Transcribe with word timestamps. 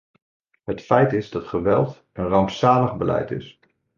Het 0.63 0.81
feit 0.81 1.13
is 1.13 1.29
dat 1.29 1.47
geweld 1.47 2.03
een 2.13 2.27
rampzalig 2.27 2.97
beleid 2.97 3.31
is. 3.31 3.59